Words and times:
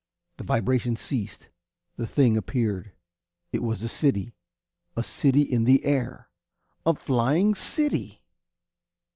The 0.37 0.43
vibration 0.43 0.95
ceased. 0.95 1.49
The 1.95 2.07
thing 2.07 2.35
appeared. 2.35 2.93
It 3.51 3.61
was 3.61 3.83
a 3.83 3.87
city 3.87 4.33
a 4.97 5.03
city 5.03 5.43
in 5.43 5.65
the 5.65 5.85
air 5.85 6.31
a 6.87 6.95
flying 6.95 7.53
city! 7.53 8.23